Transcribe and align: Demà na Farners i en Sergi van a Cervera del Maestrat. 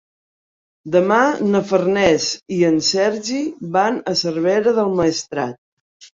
Demà 0.95 1.17
na 1.49 1.61
Farners 1.71 2.25
i 2.57 2.57
en 2.71 2.81
Sergi 2.89 3.43
van 3.77 4.01
a 4.15 4.17
Cervera 4.25 4.75
del 4.81 4.93
Maestrat. 5.03 5.63